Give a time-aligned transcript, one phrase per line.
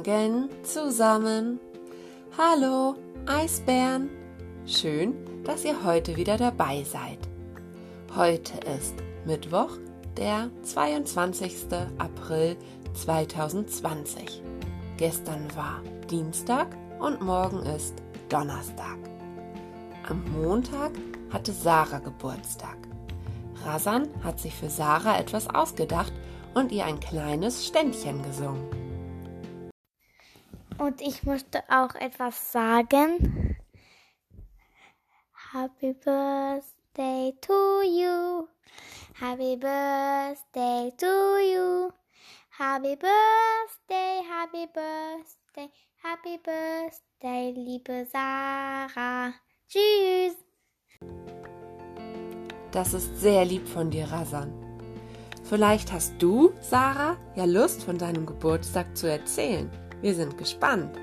[0.00, 1.60] Morgen zusammen.
[2.38, 2.94] Hallo,
[3.26, 4.08] Eisbären.
[4.64, 7.18] Schön, dass ihr heute wieder dabei seid.
[8.16, 8.94] Heute ist
[9.26, 9.76] Mittwoch,
[10.16, 11.66] der 22.
[11.98, 12.56] April
[12.94, 14.42] 2020.
[14.96, 17.96] Gestern war Dienstag und morgen ist
[18.30, 18.96] Donnerstag.
[20.08, 20.92] Am Montag
[21.30, 22.78] hatte Sarah Geburtstag.
[23.66, 26.14] Rasan hat sich für Sarah etwas ausgedacht
[26.54, 28.79] und ihr ein kleines Ständchen gesungen.
[30.80, 33.54] Und ich möchte auch etwas sagen.
[35.52, 38.48] Happy Birthday to you.
[39.12, 41.90] Happy Birthday to you.
[42.56, 45.70] Happy Birthday, Happy Birthday,
[46.02, 49.34] Happy Birthday, liebe Sarah.
[49.68, 50.34] Tschüss.
[52.70, 54.50] Das ist sehr lieb von dir, Rasan.
[55.44, 59.70] Vielleicht hast du, Sarah, ja Lust, von deinem Geburtstag zu erzählen.
[60.00, 60.98] Wir sind gespannt.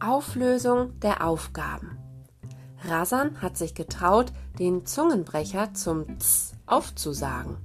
[0.00, 1.98] Auflösung der Aufgaben.
[2.82, 7.56] Rasan hat sich getraut, den Zungenbrecher zum Z aufzusagen.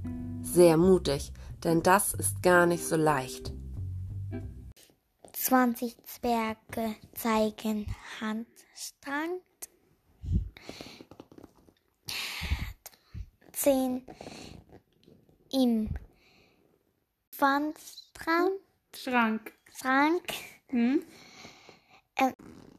[0.43, 1.31] Sehr mutig,
[1.63, 3.53] denn das ist gar nicht so leicht.
[5.31, 7.87] 20 Zwerge zeigen
[8.21, 9.39] Handstrang.
[13.53, 14.03] 10
[15.51, 15.89] im
[17.37, 18.49] Wandstrang.
[18.95, 19.53] Schrank.
[19.75, 20.33] Schrank.
[20.67, 21.03] Hm?
[22.15, 22.31] Äh,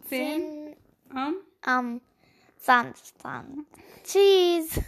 [0.09, 0.77] Zehn.
[1.11, 1.35] 10 Um.
[1.63, 2.01] am
[2.59, 3.67] Sandstrand.
[4.05, 4.81] Tschüss.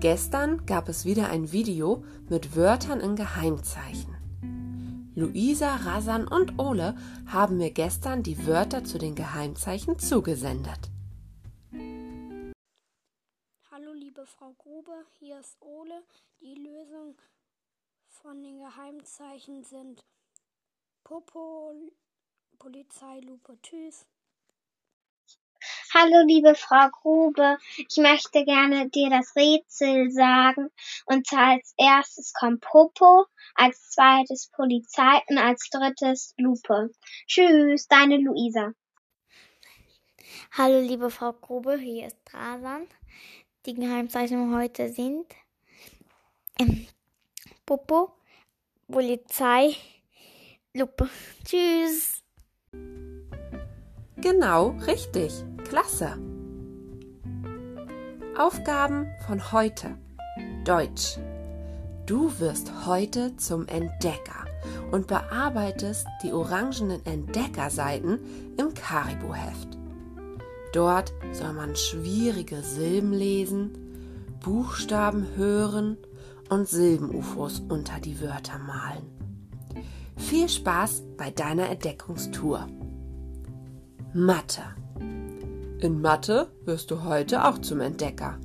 [0.00, 4.16] Gestern gab es wieder ein Video mit Wörtern in Geheimzeichen.
[5.14, 6.96] Luisa, Rasan und Ole
[7.26, 10.89] haben mir gestern die Wörter zu den Geheimzeichen zugesendet.
[13.80, 16.02] Hallo liebe Frau Grube, hier ist Ole.
[16.40, 17.16] Die Lösung
[18.08, 20.04] von den Geheimzeichen sind
[21.02, 21.72] Popo,
[22.58, 24.06] Polizeilupe, Tschüss.
[25.94, 27.56] Hallo, liebe Frau Grube.
[27.76, 30.70] Ich möchte gerne dir das Rätsel sagen.
[31.06, 36.90] Und zwar als erstes kommt Popo, als zweites Polizei und als drittes Lupe.
[37.26, 38.72] Tschüss, deine Luisa.
[40.52, 42.86] Hallo liebe Frau Grube, hier ist Rasan.
[43.66, 45.26] Die Geheimzeichnungen heute sind
[46.58, 46.86] ähm,
[47.66, 48.10] Popo,
[48.90, 49.76] Polizei,
[50.72, 51.10] Lupe.
[51.44, 52.22] Tschüss.
[54.16, 55.32] Genau, richtig.
[55.68, 56.18] Klasse.
[58.38, 59.98] Aufgaben von heute.
[60.64, 61.18] Deutsch.
[62.06, 64.46] Du wirst heute zum Entdecker
[64.90, 69.79] und bearbeitest die orangenen Entdeckerseiten im Karibu-Heft.
[70.72, 73.70] Dort soll man schwierige Silben lesen,
[74.40, 75.96] Buchstaben hören
[76.48, 79.02] und Silben-UFOs unter die Wörter malen.
[80.16, 82.66] Viel Spaß bei deiner Entdeckungstour.
[84.12, 84.62] Mathe.
[85.80, 88.38] In Mathe wirst du heute auch zum Entdecker.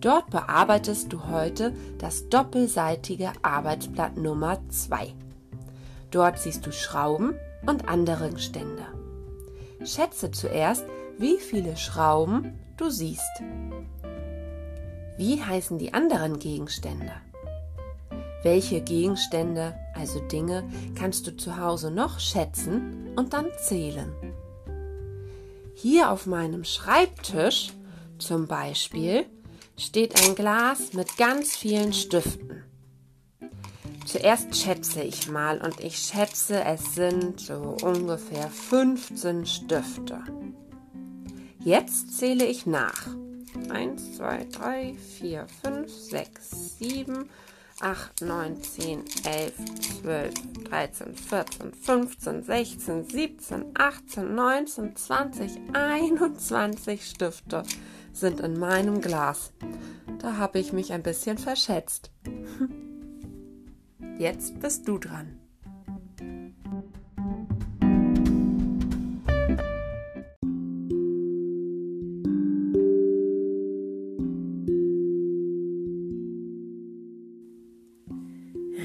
[0.00, 5.14] Dort bearbeitest du heute das doppelseitige Arbeitsblatt Nummer 2.
[6.10, 7.34] Dort siehst du Schrauben
[7.66, 8.84] und andere Stände.
[9.86, 10.84] Schätze zuerst,
[11.18, 13.42] wie viele Schrauben du siehst.
[15.16, 17.12] Wie heißen die anderen Gegenstände?
[18.42, 20.68] Welche Gegenstände, also Dinge,
[20.98, 24.12] kannst du zu Hause noch schätzen und dann zählen?
[25.74, 27.72] Hier auf meinem Schreibtisch
[28.18, 29.26] zum Beispiel
[29.76, 32.64] steht ein Glas mit ganz vielen Stiften.
[34.04, 40.22] Zuerst schätze ich mal und ich schätze, es sind so ungefähr 15 Stifte.
[41.58, 43.06] Jetzt zähle ich nach.
[43.70, 47.30] 1, 2, 3, 4, 5, 6, 7,
[47.80, 49.52] 8, 9, 10, 11,
[50.02, 57.62] 12, 13, 14, 15, 16, 17, 18, 19, 20, 21 Stifte
[58.12, 59.52] sind in meinem Glas.
[60.18, 62.10] Da habe ich mich ein bisschen verschätzt.
[64.18, 65.38] Jetzt bist du dran.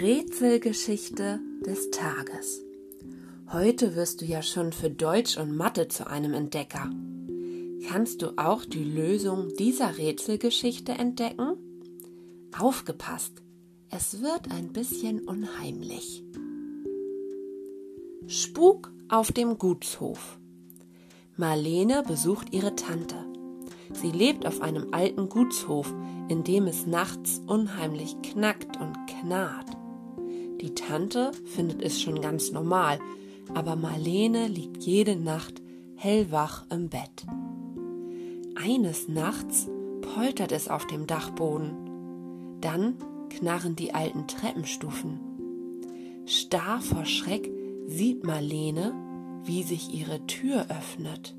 [0.02, 2.64] Rätselgeschichte des Tages.
[3.52, 6.90] Heute wirst du ja schon für Deutsch und Mathe zu einem Entdecker.
[7.88, 11.54] Kannst du auch die Lösung dieser Rätselgeschichte entdecken?
[12.58, 13.44] Aufgepasst,
[13.92, 16.24] es wird ein bisschen unheimlich.
[18.28, 20.40] Spuk auf dem Gutshof.
[21.38, 23.16] Marlene besucht ihre Tante.
[23.94, 25.92] Sie lebt auf einem alten Gutshof,
[26.28, 29.72] in dem es nachts unheimlich knackt und knarrt.
[30.62, 33.00] Die Tante findet es schon ganz normal,
[33.56, 35.64] aber Marlene liegt jede Nacht
[35.96, 37.26] hellwach im Bett.
[38.56, 39.68] Eines Nachts
[40.02, 42.60] poltert es auf dem Dachboden.
[42.62, 42.96] Dann
[43.30, 45.20] knarren die alten Treppenstufen.
[46.26, 47.50] Starr vor Schreck
[47.88, 48.94] sieht Marlene,
[49.44, 51.36] wie sich ihre Tür öffnet.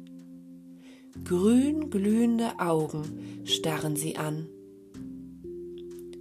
[1.25, 4.49] Grün glühende Augen starren sie an.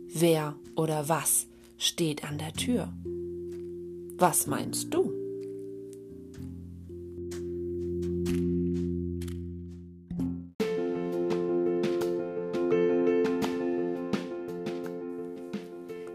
[0.07, 2.92] Wer oder was steht an der Tür?
[4.18, 5.19] Was meinst du?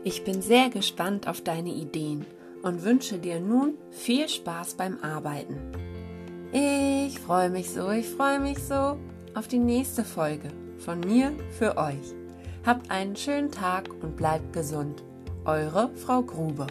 [0.06, 2.26] Ich bin sehr gespannt auf deine Ideen
[2.62, 5.56] und wünsche dir nun viel Spaß beim Arbeiten.
[6.52, 8.98] Ich freue mich so, ich freue mich so
[9.34, 12.14] auf die nächste Folge von mir für euch.
[12.66, 15.02] Habt einen schönen Tag und bleibt gesund.
[15.46, 16.66] Eure Frau Grube.